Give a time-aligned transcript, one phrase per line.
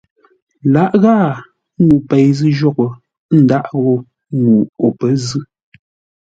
[0.73, 1.27] Lǎʼ ghâa
[1.83, 2.93] ŋuu pei zʉ́ jwôghʼ,
[3.35, 3.93] n dághʼ ghó
[4.41, 5.41] ŋuu o pə̌ zʉ́.